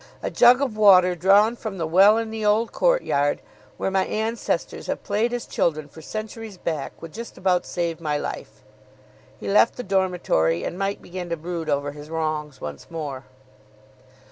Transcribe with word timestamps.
A 0.23 0.31
jug 0.31 0.61
of 0.61 0.75
water 0.75 1.13
drawn 1.13 1.55
from 1.55 1.77
the 1.77 1.85
well 1.85 2.17
in 2.17 2.31
the 2.31 2.43
old 2.43 2.71
courtyard 2.71 3.39
where 3.77 3.91
my 3.91 4.03
ancestors 4.05 4.87
have 4.87 5.03
played 5.03 5.31
as 5.31 5.45
children 5.45 5.87
for 5.87 6.01
centuries 6.01 6.57
back 6.57 6.99
would 7.03 7.13
just 7.13 7.37
about 7.37 7.67
save 7.67 8.01
my 8.01 8.17
life." 8.17 8.63
He 9.39 9.47
left 9.47 9.75
the 9.75 9.83
dormitory, 9.83 10.63
and 10.63 10.75
Mike 10.75 11.03
began 11.03 11.29
to 11.29 11.37
brood 11.37 11.69
over 11.69 11.91
his 11.91 12.09
wrongs 12.09 12.59
once 12.59 12.89
more. 12.89 13.25